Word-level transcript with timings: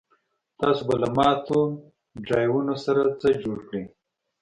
تاسو 0.59 0.81
به 0.87 0.95
له 1.03 1.09
ماتو 1.17 1.59
ډرایوونو 2.25 2.73
سره 2.85 3.01
څه 3.19 3.27
جوړ 3.43 3.57
کړئ 3.67 3.83